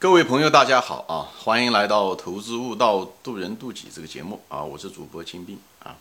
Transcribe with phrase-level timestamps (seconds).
[0.00, 1.26] 各位朋友，大家好啊！
[1.42, 4.62] 欢迎来到《投资悟道，渡人渡己》这个节目啊！
[4.62, 5.96] 我是主播金兵啊。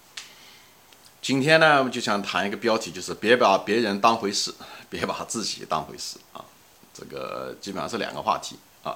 [1.20, 4.54] 今天呢，我们就想谈一个标题，就是别把别人当回事，
[4.88, 6.46] 别把自己当回事啊。
[6.94, 8.96] 这个基本上是两个话题啊。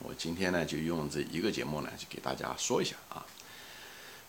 [0.00, 3.24] 我今天呢，就用这一个节目呢，就给大家说一下啊。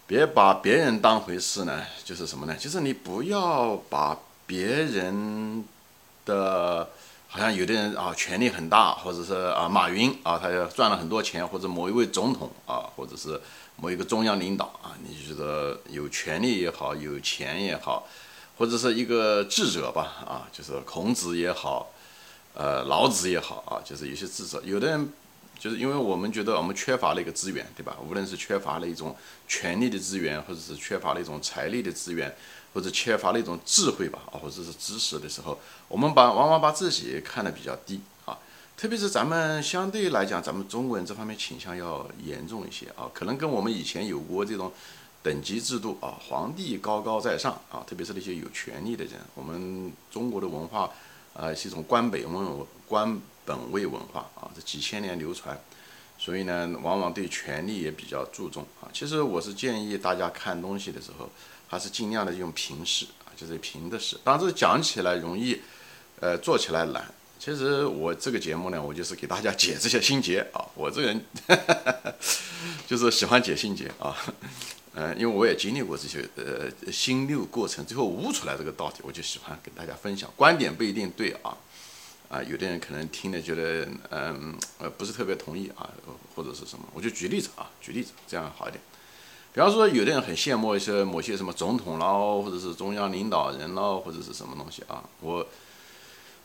[0.08, 2.56] 别把别人当回事呢，就是什么呢？
[2.56, 4.18] 就是你不要把
[4.48, 5.66] 别人
[6.24, 6.90] 的。
[7.34, 13.42] 好像有的人啊，权力很大，或者是啊，马云啊，他要赚了很多钱，或者某一位总统啊，或者是
[13.76, 18.08] 某一个中央领导啊，你就觉得有权力也好，有钱也好，
[18.56, 21.92] 或者是一个智者吧啊，就是孔子也好，
[22.54, 25.10] 呃，老子也好啊，就是有些智者，有的人
[25.58, 27.98] 就是因为我们觉得我们缺乏了一个资源，对吧？
[28.08, 29.16] 无论是缺乏了一种
[29.48, 32.32] 权力的资源，或者是缺乏了一种财力的资源。
[32.74, 38.36] 或者缺乏了一种智慧吧，啊，或者是知识的时候，我们把往往把自己看得比较低啊。
[38.76, 43.08] 特别是咱们相对来讲，咱们中国人这方面倾向要严重一些啊。
[43.14, 44.72] 可能跟我们以前有过这种
[45.22, 49.14] 等级制度啊，皇帝高高在上啊，特别是那些有权力的人。
[49.36, 50.90] 我们中国的文化
[51.36, 55.56] 啊，是一种官本文官本位文化啊，这几千年流传，
[56.18, 58.90] 所以呢，往往对权力也比较注重啊。
[58.92, 61.30] 其实我是建议大家看东西的时候。
[61.74, 64.16] 还是尽量的用平视啊，就是平的视。
[64.24, 65.60] 当然，这讲起来容易，
[66.20, 67.04] 呃，做起来难。
[67.40, 70.64] 其实我这个节目呢，我就是给大家解这些心结啊。
[70.76, 71.26] 我这人
[72.86, 74.16] 就是喜欢解心结啊。
[74.94, 80.32] 嗯，因为我也经历过这些呃心六过程，最后悟出来这个道理，我就喜欢跟大家分享。
[80.36, 81.58] 观点不一定对啊，
[82.30, 85.90] 啊，有的人可能听了觉得嗯呃不是特别同意啊，
[86.36, 88.80] 或者是什么，我就举例子啊，举例子这样好一点。
[89.54, 95.04] 比方说，有的人很羡慕一些某些什么总统喽，或者是中央领导人喽，或者是什么东西啊？
[95.22, 95.46] 我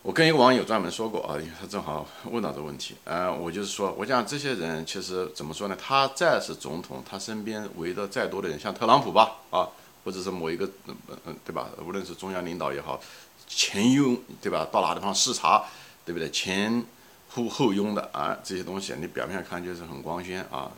[0.02, 5.76] 我跟一个网友专门说过啊，他正好问到这个问题，呃，我就是说，我讲这些人其实怎么说呢？
[5.80, 9.66] 他再是总统，他身边围的再多的人，像特朗普吧，啊，
[10.04, 10.94] 或者是某一个嗯
[11.26, 11.70] 嗯，对吧？
[11.82, 13.00] 无论是中央领导也好，
[13.46, 14.68] 前拥对吧？
[14.70, 15.64] 到哪地方视察，
[16.04, 16.30] 对不对？
[16.30, 16.84] 前
[17.30, 20.70] 呼后拥的啊，这些东西，你表面看就是很光鲜啊。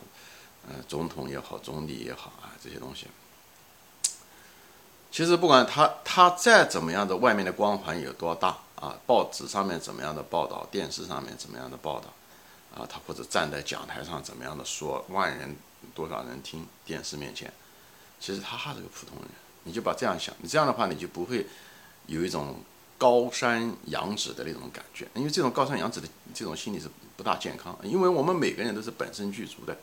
[0.91, 3.07] 总统也好，总理也好啊，这些东西，
[5.09, 12.09] 其实不管他他再怎么样的，外面的光环有多大啊，报纸上面怎么样的报道，电视上面怎么样的报道，
[12.75, 15.55] 啊，他或者站在讲台上怎么样的说，万人
[15.95, 17.49] 多少人听，电视面前，
[18.19, 19.29] 其实他还是个普通人，
[19.63, 21.47] 你就把这样想，你这样的话，你就不会
[22.07, 22.59] 有一种
[22.97, 29.77] 高山仰止的那种感觉，因为这种高山仰止的这种心理是不大健康，因为我们每个人都是本身具足的。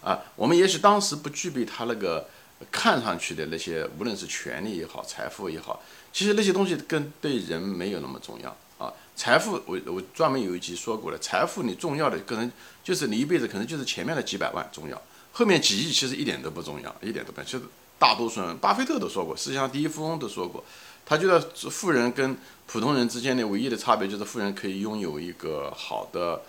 [0.00, 2.28] 啊，我们也许当时不具备他那个
[2.70, 5.82] 看上去的那些，无论是权利也好，财富也好，
[6.12, 8.92] 其实那些东西跟对人没有那么重要啊。
[9.16, 12.50] 财富，我我专门有一集说过了，财富你重要的可能
[12.84, 17.42] 就是你一辈子可能就是前面的几百万重要，后面几亿其实一点都不重要，一点都不。
[17.42, 17.62] 其实
[17.98, 20.64] 大多数人，巴菲特都说过，世界上第一富翁都说过，
[21.04, 22.36] 他觉得富人跟
[22.68, 26.42] 普通人之间的唯一的差别就是富人可以拥有一个好的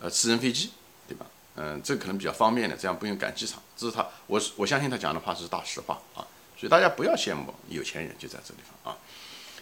[0.00, 0.70] 呃私人飞机，
[1.56, 3.62] 嗯，这可能比较方便的，这样不用赶机场。
[3.76, 6.26] 这是他，我我相信他讲的话是大实话啊。
[6.56, 8.98] 所以大家不要羡慕有钱人就在这地方啊。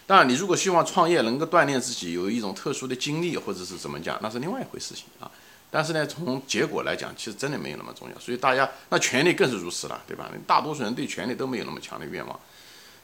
[0.07, 5.31] 当然，你如果希望创业能够锻炼自己，有一种特殊的经历或者是怎么讲，那是另外一回事情啊。
[5.71, 8.19] 但是呢，从结果来讲，其实真的没有那么重要。
[8.19, 10.31] 所以大家那权利更是如此了，对吧？
[10.47, 12.39] 大多数人对权利都没有那么强的愿望。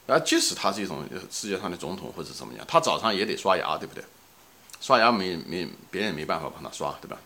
[0.07, 4.03] 啊，即使他是一种世界上的总统或者怎么样，他早上也得刷牙，对不对？
[4.81, 7.17] 刷牙没没别人没办法帮他刷，对吧？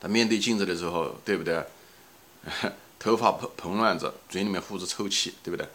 [0.00, 1.62] 他面对镜子的时候，对不对？
[2.98, 5.66] 头发蓬蓬乱着，嘴里面呼着臭气，对不对？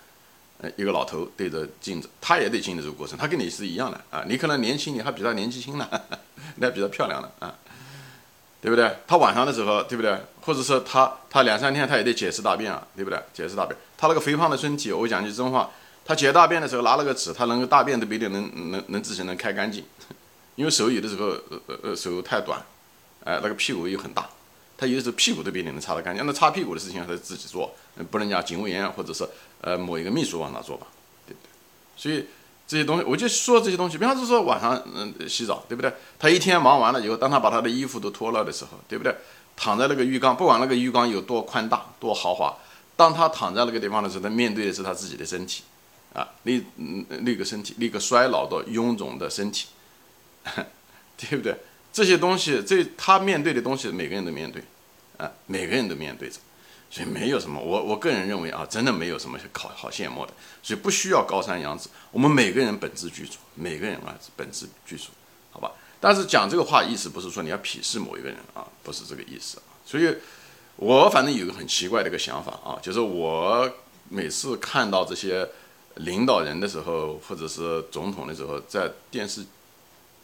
[0.61, 4.23] 呃，一个老头对着镜子，他也得经历这个过程，他跟你是一样的啊。
[4.27, 5.87] 你可能年轻，你还比他年纪轻呢，
[6.55, 7.53] 你还比他漂亮呢啊，
[8.61, 8.93] 对不对？
[9.07, 10.17] 他晚上的时候，对不对？
[10.41, 13.17] 或者说他他两三天他也得解释大便啊，对不对？
[13.33, 15.69] 解释大便，他那个肥胖的身体，我讲句真话，
[16.05, 19.83] 他解大便的时候拿了个纸，他能够大便都不一定能能能自己能开干净，
[20.55, 22.61] 因为手有的时候呃呃呃手太短。
[23.23, 24.29] 哎，那个屁股又很大，
[24.77, 26.25] 他有的时候屁股都比你能擦得干净。
[26.25, 27.73] 那擦屁股的事情他自己做，
[28.11, 29.27] 不能讲警卫员或者是
[29.61, 30.87] 呃某一个秘书帮他做吧，
[31.25, 31.49] 对不对？
[31.95, 32.25] 所以
[32.67, 33.97] 这些东西，我就说这些东西。
[33.97, 35.93] 比方说说晚上嗯洗澡，对不对？
[36.19, 39.15] 他一天忙完了以后，当他把他的衣服都脱了的时候，对不对？
[39.55, 42.57] 躺在那个浴缸，不管那个浴缸有多宽大、多豪华，
[42.95, 45.61] 当他躺在那个地方的时候，他面对的是他自己的身体
[46.13, 46.59] 啊，那
[47.19, 49.67] 那个身体，那个衰老的臃肿的身体，
[51.17, 51.55] 对不对？
[51.93, 54.61] 这些东西，这他面对的东西，每个人都面对，
[55.17, 56.39] 啊，每个人都面对着，
[56.89, 65.09] 所以没有什么，我我个人认为啊，真的没有什么好好羡慕的，所以不需要高山仰止，我们每个人本质具足，每个人啊本质具足，
[65.51, 65.71] 好吧？
[66.01, 69.63] 但是讲这个话意思不是说你要鄙视某一个人啊，不是这个意思啊。
[69.85, 70.13] 所以，
[70.75, 73.71] 我反正有个很奇怪的一个想法啊，就是我
[74.09, 75.47] 每次看到这些
[75.95, 79.45] 领导人的时候，或者是总统的时候，在电视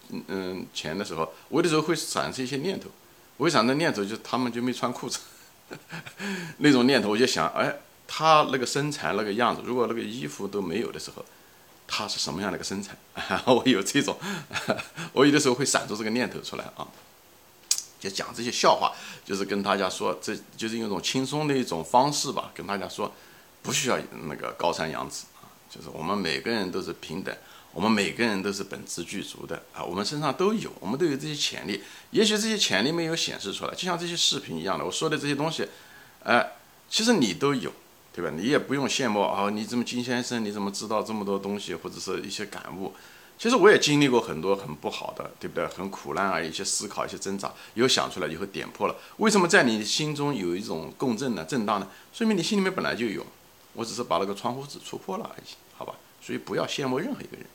[0.10, 2.90] 嗯嗯前的时候，我有的时候会产生一些念头。
[3.38, 5.20] 我会产生念头，就是他们就没穿裤子
[6.58, 7.10] 那种念头。
[7.10, 7.74] 我就想，哎，
[8.08, 11.26] 他那个身材那个样子，如果那个衣服都没有的时候。
[11.92, 12.96] 他是什么样的一个身材？
[13.48, 14.16] 我有这种，
[15.12, 16.88] 我有的时候会闪出这个念头出来啊，
[18.00, 18.94] 就讲这些笑话，
[19.26, 23.12] 就是跟大家说，这就是用一种轻松的一种方式吧，跟大家说，
[23.64, 23.98] 不需要
[24.28, 27.36] 那个高山仰止啊，就是我们每个人都是平等，
[27.74, 31.82] 我们每个人都是本质具足的啊，我们身上都有，我们都有这些潜力，
[32.12, 35.68] 也许这些潜力没有显示出来，就像这些视频一样的，我说的这些东西，
[36.24, 36.54] 哎，
[36.90, 37.72] 其实你都有。
[38.12, 38.36] 对吧？
[38.36, 39.50] 你也不用羡慕啊！
[39.52, 42.92] 你这么金先生，你怎么知道这么多东西，或者是一些感悟？
[43.38, 45.66] 其实我也经历过很多很不好的，对不对？
[45.68, 48.96] 很苦难啊，一些思考，一些挣扎，有想出来以后点破了。
[49.18, 51.46] 为什么在你心中有一种共振呢？
[51.46, 51.88] 震荡呢？
[52.12, 53.26] 说明你心里面本来就有。
[53.74, 55.94] 我只是把那个窗户纸戳破了而已，好吧？
[56.20, 57.46] 所以不要羡慕任何一个人，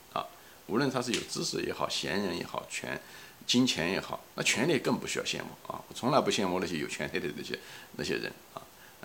[0.67, 3.01] 无论他是有知识也好，闲人也好，权、
[3.47, 5.81] 金钱也好，那权力更不需要羡慕啊！
[5.89, 7.59] 我从来不羡慕那些有权利的那些
[7.97, 8.63] 那些人啊。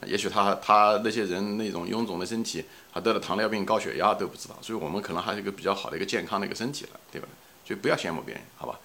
[0.07, 2.63] 也许他他那些人那种臃肿的身体，
[2.93, 7.27] 他得了糖尿病、高血压都不知道，所以我们可能还是一个比较好的一个健康的一个身体了，对吧？
[7.65, 8.79] 所以不要羡慕别人，好吧？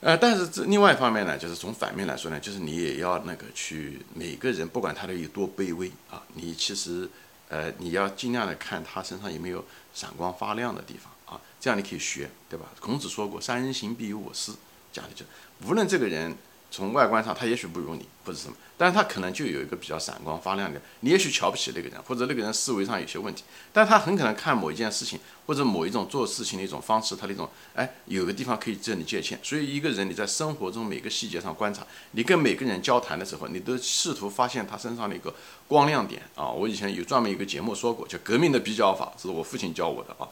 [0.00, 7.08] 呃，但是这另外一方面呢，就是从反面来说呢，就是你也要那个去每个人，不管他的有多卑微啊，你其实
[7.48, 12.66] 呃你要尽量的看他身上有没有闪光发亮的地方啊，这样你可以学，对吧？
[12.80, 14.52] 孔子说过“三人行，必有我师”，
[14.92, 15.24] 讲的就
[15.66, 16.36] 无论这个人。
[16.70, 20.82] 从外观上，他也许不如你，或者什么，但是他可能就有一个比较闪光发亮的。
[21.02, 29.38] 你也许瞧不起那个人，或者那个人思维上有些问题，但他很可能看某一件事情，或者某一种做事情的一种方式，他的一种，哎，有个地方可以这里借鉴。
[29.40, 35.32] 所以一个人你在生活中每个细节上观察，你跟每个人交谈的时候，你都试图发现他身上的一个
[35.68, 36.50] 光亮点啊。
[36.50, 40.26] 我以前有专门一个节目说过，叫革命的比较法，这是我父亲教我的啊，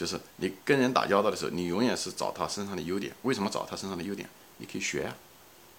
[0.00, 3.12] 就是你跟人打交道的时候，你永远是找他身上的优点。
[3.20, 4.26] 为什么找他身上的优点？
[4.56, 5.14] 你可以学呀。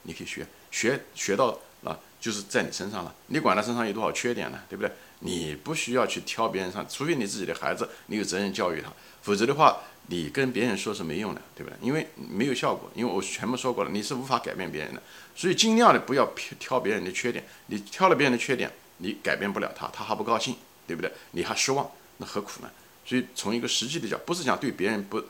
[0.03, 3.15] 你可以学学学到啊，就是在你身上了。
[3.27, 4.59] 你管他身上有多少缺点呢？
[4.69, 4.91] 对不对？
[5.21, 11.75] 你不需要去挑别人上，除非你自己的孩子，你有责任教育他，否则的话，你跟别人说是没用的，对不对？
[11.81, 15.01] 因为没有效果，因为我全部说过了，你是无法改变别人的。
[15.35, 21.11] 所以尽量的不要挑别人的缺点，你挑了别人的缺点，你改变不了他，他还不高兴，对不对？
[21.31, 22.69] 你还失望，那何苦呢？
[23.05, 25.21] 所以从一个实际的讲，不是讲对别人不。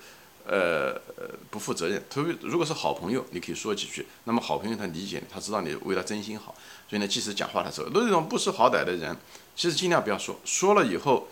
[0.43, 0.99] 呃，
[1.51, 2.03] 不负责任。
[2.09, 6.55] 特别如果是好朋友，你可以说几句，那么好朋友他理解你，他知道你为他真心好，
[6.89, 9.15] 所以呢，即使讲话的时候，那种不识好歹的人，
[9.55, 11.27] 其实尽量不要说，说了以后，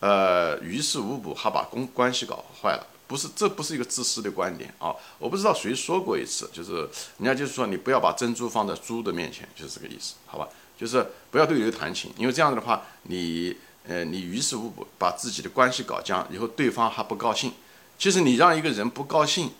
[0.00, 2.86] 呃，于事无补，还把公关系搞坏了。
[3.08, 4.94] 不是，这不是一个自私的观点啊！
[5.18, 6.74] 我不知道谁说过一次，就是
[7.18, 10.46] 人家就是说，你不要把珍珠放在猪的面前，就是这个意思，好吧？
[10.78, 13.56] 就是不要对牛弹琴，因为这样子的话，你
[13.88, 17.52] 呃，你于事无补，把自己的关系搞僵，以后对方还不高兴。
[17.98, 19.50] 其实你让一个人不高兴，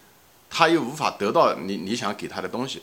[0.49, 2.83] 他又无法得到你你想给他的东西，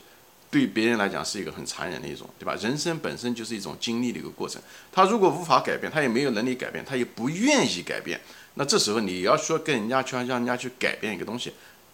[0.50, 2.54] 对别人来讲是一个很残忍的一种，对吧？
[2.60, 4.60] 人生本身就是一种经历的一个过程，
[4.92, 8.20] 他如果无法改变，他也没有能力改变，他也不愿意改变，
[8.54, 11.52] 那这时候你要说跟人家去让人家去改变一个东西，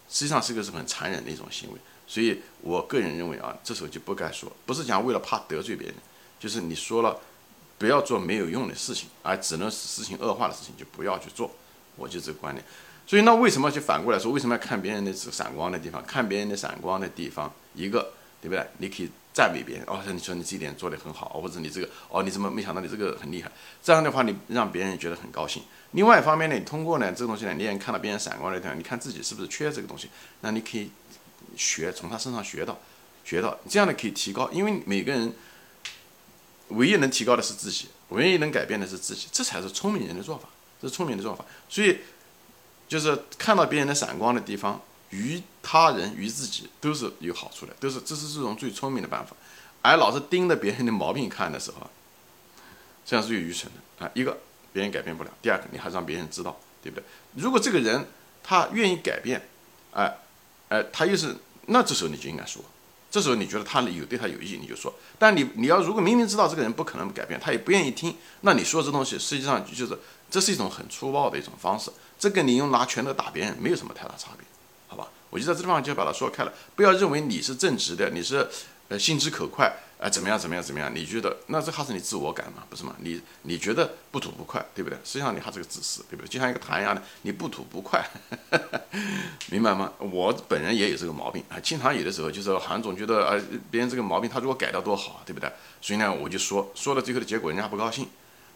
[0.09, 1.79] 实际上是个是很残忍的一种行为。
[2.07, 5.95] 所以我个人认为啊，这时候就不该说，不是讲为了怕得罪别人，
[6.39, 7.19] 就是你说了
[7.77, 11.51] 不要做没有用的事情，而只能使事情恶化的事情就不要去做，
[11.95, 12.63] 我就这个观点。
[13.07, 14.31] 所以那为什么就反过来说？
[14.31, 16.03] 为什么要看别人的闪光的地方？
[16.05, 18.65] 看别人的闪光的地方，一个对不对？
[18.79, 23.51] 你可以赞美别人哦，你说你这一点做得很好，或者你这个哦，你怎么没想到你这个很厉害？
[23.83, 25.61] 这样的话，你让别人觉得很高兴。
[25.91, 30.09] 另外一方面呢，你通过呢这个东西呢，你也看到别人闪光的地方，你看自己是不是缺这个东西？
[30.41, 30.89] 那你可以
[31.55, 32.79] 学，从他身上学到，
[33.23, 34.49] 学到这样的可以提高。
[34.51, 35.31] 因为每个人
[36.69, 40.49] 唯一能提高的是自己，唯一能改变的是自己，这才是聪明人的做法，
[40.81, 41.45] 这是聪明的做法。
[41.69, 41.99] 所以。
[42.87, 44.79] 就是看到别人的闪光的地方，
[45.09, 49.35] 于他人于自己都是有好处的，都是这是这种最聪明的办法。
[49.81, 51.89] 而老是盯着别人的毛病看的时候，
[53.03, 54.11] 这样是最愚蠢的啊！
[54.13, 54.37] 一个
[54.71, 57.03] 别人改变不了，第二个你还让别人知道，对不对？
[57.33, 58.05] 如果这个人
[58.43, 59.41] 他愿意改变，
[59.93, 60.17] 哎
[60.69, 62.63] 哎，他又是那这时候你就应该说，
[63.15, 64.93] 这时候你觉得他有对他有益，你就说。
[65.17, 69.97] 但你你要如果明明知道这个人不可能改变，他也不愿意听，那你说这东西实际上就是
[70.29, 71.89] 这是一种很粗暴的一种方式。
[72.19, 74.45] 这跟你用拿拳头打别人没有什么太大差别，
[74.89, 75.07] 好吧？
[75.29, 78.45] 我就在这地方就把它说开了，不要认为你是正直的，你是
[78.87, 80.93] 呃，心直口快，呃，怎么样怎么样怎么样？
[80.93, 82.95] 你觉得那这还是你自我感嘛，不是吗？
[82.99, 84.97] 你你觉得不吐不快，对不对？
[85.03, 86.27] 实际上你还是个自私，对不对？
[86.27, 88.07] 就像一个痰一样的，你不吐不快，
[89.49, 89.91] 明白吗？
[89.97, 95.51] 我本人也有这个毛病啊，经常有的时候就是好像总觉得呃，别人这个毛病他如果改掉多好，对不对？
[95.81, 98.07] 所以呢，我就说说了最后的结果人家不高兴，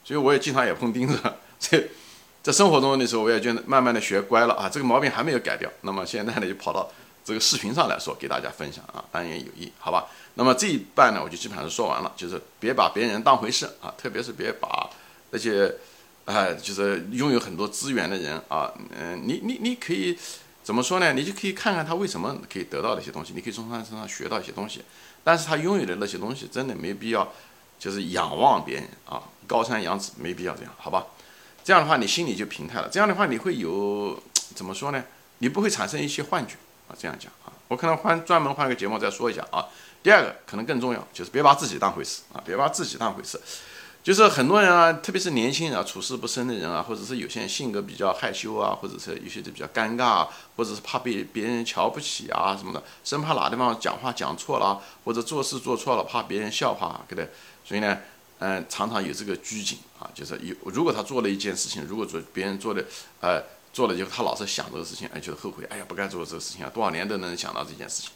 [0.04, 1.20] 所以我也经常也碰钉子。
[1.60, 1.90] 这
[2.44, 6.88] 在生活中的时候，我也就慢慢的学乖了啊，这个毛病还没有改掉，那么现在呢就跑到。
[7.24, 10.08] 这个视频上来说，给大家分享啊，当然有益，好吧？
[10.36, 14.90] 那么这一半呢，我就基本上说完了，就是别把别人当回事啊，特别是别把
[15.32, 15.72] 那些，
[16.26, 20.18] 哎，就是拥有很多资源的人啊，嗯，你你你可以
[20.64, 21.14] 怎么说呢？
[21.14, 24.82] 你就可以看看他为什么可以得到那些东西，你可以从他身上学到一些东西，
[25.24, 27.32] 但是他拥有的那些东西真的没必要，
[27.78, 31.06] 就是仰望别人啊，高山仰止，没必要这样，好吧？
[31.64, 34.18] 这样的话你心里就平泰了，这样的话你会有
[34.56, 35.04] 怎么说呢？
[35.40, 36.56] 你不会产生一些幻觉。
[36.90, 39.66] 啊，这样讲啊，我可能换专门换个节目再说一下啊。
[40.02, 43.40] 第二个可能更重要，就是别把自己当回事啊，别把自己当回事。
[44.02, 57.30] 就是很多人啊，特别是年轻人啊，处事不深的人啊，或者是有些人性格比较害羞啊，或者是有些就比较尴尬，或者是怕被别人瞧不起啊什么的，生怕哪地方讲话讲错了，或者做事做错了，怕别人笑话，对不对？
[57.66, 57.98] 所以呢，
[58.40, 62.86] 嗯，常常有这个拘谨啊，就是有如果他做了一件事情，如果做别人做的，
[63.20, 63.44] 呃。
[63.72, 66.72] 做了以后，他老是想这个事情，哎，觉得后悔，哎呀，不该做这个事情啊！
[66.74, 68.12] 多少年都能想到这件事情。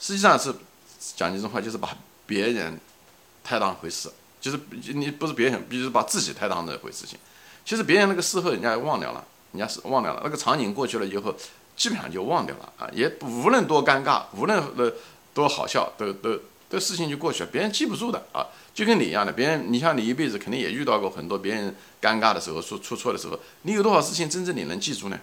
[0.00, 0.54] 实际上是
[1.16, 2.80] 讲句真话，就是把别人
[3.44, 4.10] 太当回事，
[4.40, 4.58] 就是
[4.94, 7.18] 你不是别人，比如把自己太当这回事情。
[7.64, 11.34] 其实别人那个事后人家忘掉了，人家是忘掉了，那个场景过去了以后，
[11.76, 12.90] 基本上就忘掉了啊！
[12.92, 14.92] 也无论多尴尬，无论呃
[15.34, 16.40] 多好笑，都都。
[16.68, 18.44] 这事情就过去了，别人记不住的啊，
[18.74, 25.18] 就跟你一样的，别人，你像你一辈子肯定也遇到过很多别人尴尬的时候，说出错的时候，你有多少事情真正你能记住呢？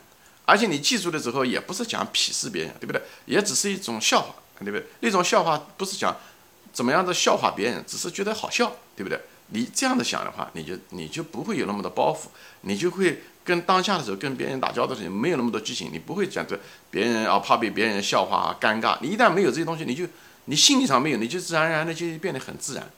[0.46, 3.02] 而且你记住的时候，也不是讲鄙视别人，对不对？
[3.26, 4.86] 也只是一种笑话，对不对？
[5.02, 6.16] 那种笑话不是讲
[6.72, 9.20] 怎么样的笑话别人，只是觉得好笑，对不对？
[9.48, 12.28] 你这样的想的话，你就你就不会有那么多包袱，
[12.62, 16.58] 你就会跟当下的时候跟别人打交道的时候没有那么多激情，你不会讲这
[16.90, 20.06] 别人啊怕被别人笑话啊尴尬，你一旦没有这些东西，你就。
[20.46, 22.90] 你心理上没有，你就自然而然的就变得很自然，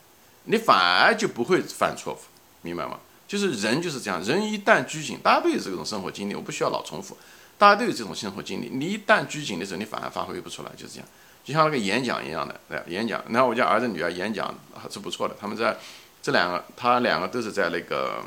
[0.46, 2.18] 你反而就不会犯错误，
[2.62, 3.00] 明白吗？
[3.28, 7.18] 就是人就是这样，人一旦拘谨，大家都有这种生活经历，我不需要老重复，
[7.58, 8.70] 大家都有这种生活经历。
[8.70, 11.08] 你一旦拘谨的时候，你反而发挥不出来，就是这样。
[11.44, 13.24] 就像那个演讲一样的，对演讲。
[13.30, 15.78] 那我家儿子女儿演讲还是不错的，他们在
[16.22, 18.24] 这两个，他两个都是在那个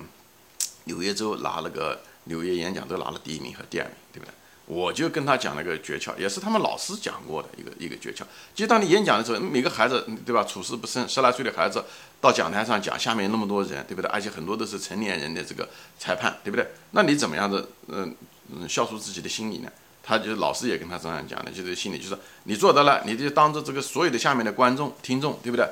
[0.85, 4.33] 纽约州拿那个纽约演讲都拿了第一名和第二名，对不对？
[4.69, 8.23] 我就跟他讲了个诀窍，也是他们老师讲过的一个一个诀窍。
[8.55, 11.83] 就当你演讲的时候，每个孩子对吧，处事不慎，十来岁的孩子
[12.21, 14.11] 到讲台上讲，下面那么多人，对不对？
[14.11, 15.67] 而且很多都是成年人的这个
[15.99, 16.69] 裁判，对不对？
[16.91, 18.15] 那你怎么样的，嗯
[18.53, 19.73] 嗯，消除自己的心理呢？
[20.03, 25.67] 他就老师也跟他这样讲的，就是心里就是你做得了，你就当着这个所有的下面的观众听众，对不对？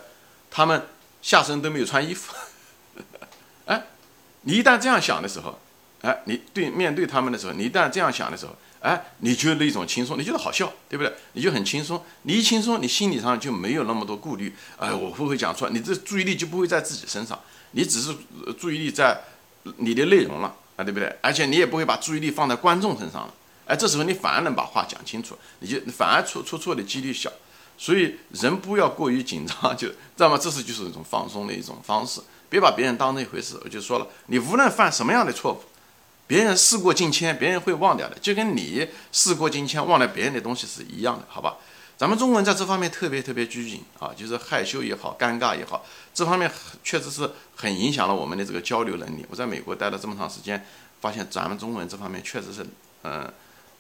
[0.51, 0.87] 他们
[1.21, 2.33] 下身都没有穿衣服，
[3.67, 3.89] 哎，
[4.41, 5.59] 你一旦这样想的时候，
[6.01, 8.57] 哎，你对面对他们的时候，你一旦这样想的时候。
[8.81, 11.13] 哎，你就那种轻松，你觉得好笑，对不对？
[11.33, 14.55] 你就很轻松，你一轻松，你心理上就没有那么多顾虑。
[14.77, 15.69] 哎，我会不会讲错？
[15.71, 17.39] 你这注意力就不会在自己身上，
[17.73, 18.15] 你只是
[18.59, 19.21] 注意力在
[19.79, 21.13] 你的内容了啊，对不对？
[21.21, 23.35] 而且你也不会把注意力放在观众身上了。
[23.67, 27.33] 哎，这时候你反而能把话讲清楚，你就反而出出错的几率小。
[27.79, 30.39] 所以人不要过于紧张，就知道吗？
[30.41, 33.59] 这是就是一种放松的一种方式，别把别人当那回事。
[33.65, 35.61] 我就说了，你无论犯什么样的错误。
[36.27, 41.57] 别人事过境迁，别人会忘掉的，就跟你事过境迁忘了别人的东西是一样的，好吧？
[41.97, 46.51] 咱们中国人在这方面特别特别拘谨啊，就是害羞也好，尴尬也好，这方面
[46.85, 49.25] 确实是很影响了我们的这个交流能力。
[49.31, 50.63] 我在美国待了这么长时间，
[51.01, 52.67] 发现咱们中国人这方面确实是，
[53.03, 53.33] 嗯，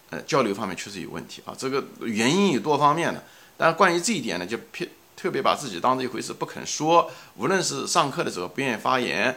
[0.09, 1.55] 呃，交流方面确实有问题啊。
[1.59, 3.23] 这个原因有多方面的，
[3.59, 9.37] 但关于这一点呢，就偏特别把自己当一回事不肯说，无论是上课的时候不愿意发言。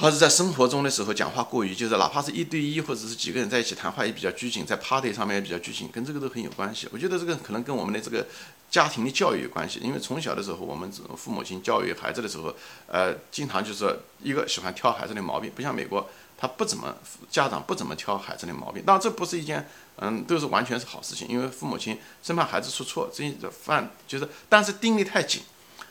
[0.00, 6.88] 或者在生活中的时候讲话过于，就是哪怕是一对一或者是几个人在一起谈话也比较拘谨，在 party 上面也比较拘谨，跟这个都很有关系。
[6.92, 8.24] 我觉得这个可能跟我们的这个
[8.70, 12.54] 家庭的教育有关系，因为从小的时候我们父母亲教育孩子的时候，
[12.86, 16.94] 呃，经常就是一个喜欢挑孩子的毛病，不像美国，他不怎么
[17.28, 18.84] 家长不怎么挑孩子的毛病。
[18.86, 25.42] 当然这不是一件，嗯，都是完全是好事情，因为父母亲生怕孩子出错，这犯就是，但是盯得太紧，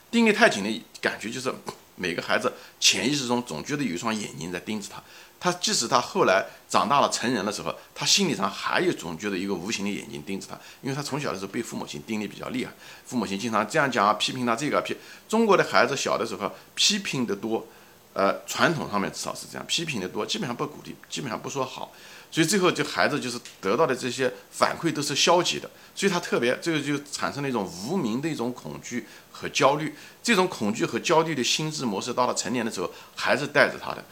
[0.10, 1.54] 盯得太紧的感觉就是。
[2.00, 5.04] 每个孩子潜意识中总觉得有一双眼睛在盯着他，
[5.40, 12.72] 他即使他后来长大了成人的时候，他心理上还有总觉得一个无形的眼睛盯着他，因为他从小的时候被父母亲盯得比较厉害，
[13.06, 14.96] 父母亲经常这样讲啊，批评他这个批。
[15.28, 17.68] 中国的孩子小的时候批评的多，
[18.18, 21.92] 呃，传统上面至少是这样，批评的多，基本上不鼓励，基本上不说好。
[22.32, 29.94] 所以最后就孩子就是得到的这些反馈都是消极的，所以他特别这个就产生了一种无名的一种恐惧和焦虑。
[30.24, 34.04] 这种恐惧和焦虑的心智模式到了成年的时候还是带着他的。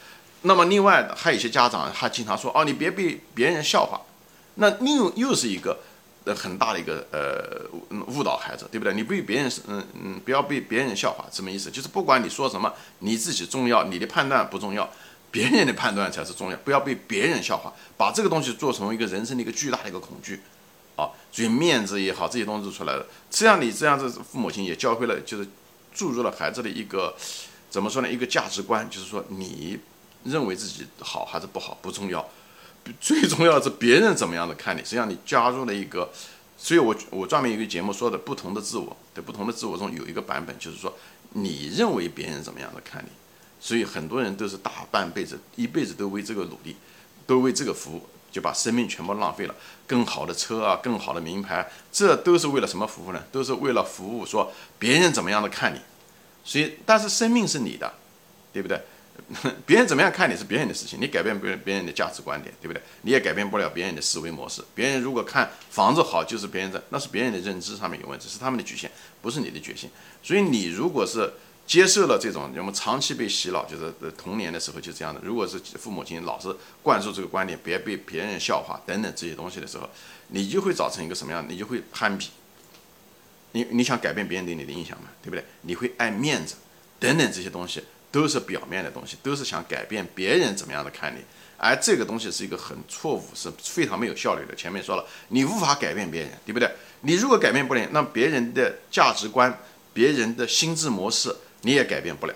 [0.43, 4.00] 那么另外还有一些家长，他经常说哦，你别被别人笑话，
[4.53, 5.79] 那又又是一个。
[6.25, 7.70] 呃，很大的一个呃
[8.08, 8.94] 误导孩子，对不对？
[8.94, 11.70] 你被别人是嗯嗯，不要被别人笑话，什么意思？
[11.70, 14.89] 就是不管你说什么，你自己重要，你的判断不重要，
[15.29, 16.58] 别人的判断才是重要。
[16.58, 20.41] 不要被别人笑话，把这个东西做成一个人生的一个巨大的一个恐惧，
[20.96, 23.05] 啊，所以面子也好，这些东西出来了。
[23.29, 25.48] 这样你这样子父母亲也教会了，就是
[25.94, 27.15] 注入了孩子的一个
[27.70, 28.12] 怎么说呢？
[28.12, 29.77] 一个价值观，就是说你
[30.24, 32.27] 认为自己好还是不好不重要。
[33.00, 36.10] 最重要的是别人怎么样的看你，实际上你加入了一个，
[36.58, 40.94] 所以我我专门一个节目说的不同的自我，在不同的自我中有一个版本，就是说
[41.32, 43.10] 你认为别人怎么样的看你，
[43.60, 46.75] 所以很多人都是大半辈子一辈子都为这个努力，
[47.25, 49.56] 都为这个服务，就把生命全部浪费了。
[49.88, 53.24] 更好的车啊，更好的名牌，这都是为了什么服务呢？
[53.32, 55.80] 都是为了服务说别人怎么样的看你，
[56.44, 57.94] 所以但是生命是你的，
[58.54, 58.80] 对不对？
[59.65, 62.81] 别人怎么样看你是别人的事情，你改变不了别人的价值观点，对不对？
[63.01, 64.63] 你也改变不了别人的思维模式。
[64.75, 68.91] 别人如果看房子好，就是别人的，那是别人的认知上面有问题，是他们的局限，
[69.22, 69.89] 不是你的局限。
[70.22, 71.34] 所以你如果是
[71.65, 75.19] 接受了这种，我们长期被洗脑，就是童年的时候就这样的。
[75.24, 79.89] 如果是父母亲老是灌输这个观点，别被别人笑话等等这些东西的时候，
[80.27, 81.43] 你就会造成一个什么样？
[81.50, 82.29] 你就会攀比。
[83.53, 85.07] 你你想改变别人对你的印象嘛？
[85.24, 85.43] 对不对？
[85.62, 86.55] 你会爱面子
[87.00, 87.81] 等等这些东西。
[88.15, 91.19] 都是表面的东西，都是想改变别人怎么样的看你，
[91.57, 94.55] 而这个东西是一个很错误，是非常没有效率的。
[94.55, 96.72] 前面说了，你无法改变别人，对不对？
[97.01, 99.60] 你如果改变不了，那别人的价值观、
[99.91, 102.34] 别人的心智模式你也改变不了，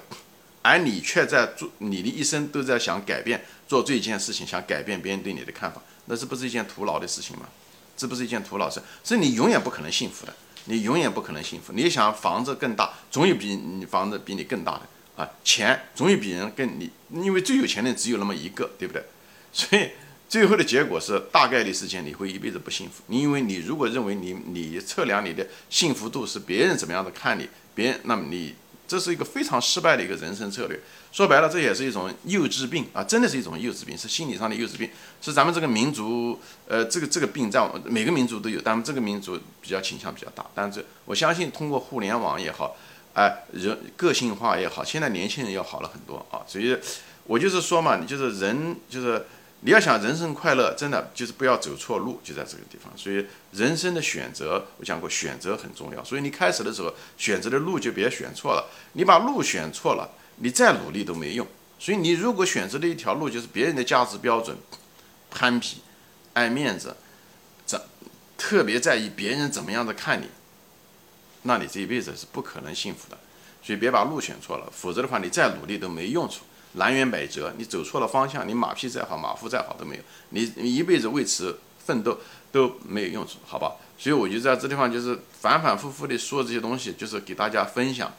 [0.62, 7.48] 而你却在做，你的一生都在想改变，做这一件事情，想改变别人对你的看法，那这不是一件徒劳的事情吗？
[7.96, 10.34] 这不是一件徒劳事，所以你永远不可能幸福的，
[10.66, 11.72] 你永远不可能幸福。
[11.72, 14.82] 你想房子更大，总有比你房子比你更大的。
[15.20, 19.04] 啊，钱总有比人更你，因为最有钱的只有那么一个，对不对？
[19.52, 19.90] 所以
[20.30, 23.04] 最后的结果是大概率事件，你会一辈子不幸福。
[23.08, 28.56] 你因为你如果认为你你测量你的幸福度是别人怎么样的看你，别人那么你
[28.88, 30.80] 这是一个非常失败的一个人生策略。
[31.12, 34.90] 说白了，这也是一种幼稚病啊，真的是一种幼稚病，是心理上的幼稚病，
[35.22, 40.46] 是咱们这个民族呃这个这个病在每个民族都有，但这个民族比较倾向比较大。
[40.56, 42.78] 但是我相信通过互联网也好。
[43.14, 46.78] 哎，人个性化也好，现在年轻人要好了很多啊，所以，
[47.26, 49.26] 我就是说嘛，你就是人，就是
[49.62, 52.92] 你要想人生快乐，真的就是不要走错路，就在这个地方。
[52.96, 56.02] 所以人生的选择，我讲过，选择很重要。
[56.04, 61.46] 所以你开始的时候选择的路就别选错了，你把路选错了，你再努力都没用。
[61.78, 64.56] 所以你如果选择的一条路就是别人的价值标准，
[65.30, 65.78] 攀比，
[66.34, 66.96] 爱面子，
[67.66, 67.82] 这
[68.38, 70.28] 特别在意别人怎么样的看你。
[71.44, 73.18] 那你这一辈子是不可能幸福的，
[73.64, 76.42] 所以别把路选错了，否则的话你再努力都没用处，
[76.74, 77.54] 南辕北辙。
[77.58, 82.20] 你走错了方向，你马屁再好，马夫再好都没有，你你一辈子为此奋斗
[82.52, 83.74] 都没有用处，好吧？
[83.98, 88.12] 所以我就在这地方就是反反复复的说这些东西，就是给大家分享。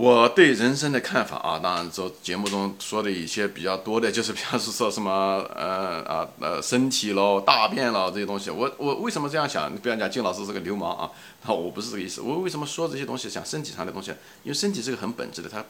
[0.00, 8.48] 我对人生的看法啊，当然做节目中说的一些比较多的，就是比方说什么呃啊呃身体喽、大便喽这些东西。
[8.48, 9.70] 我我为什么这样想？
[9.70, 11.10] 你不要讲金老师是个流氓啊，
[11.44, 12.22] 那我不是这个意思。
[12.22, 13.28] 我为什么说这些东西？
[13.28, 14.10] 讲身体上的东西，
[14.42, 15.62] 因为身体是个很本质的，它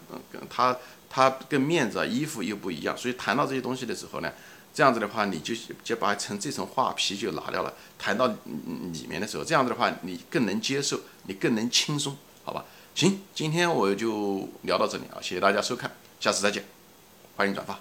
[0.48, 0.76] 它
[1.08, 2.96] 它跟面子啊、衣服又不一样。
[2.96, 4.30] 所以谈到这些东西的时候呢，
[4.72, 7.74] 这样子的话，你就就把层这层画皮就拿掉了。
[7.98, 12.64] 谈到里面的时候，这样子的话，你更能接受，你更能轻松，好吧？
[13.00, 16.62] 行，今天我就聊到这里啊，谢谢大家收看，下次再见，
[17.34, 17.80] 欢迎转发。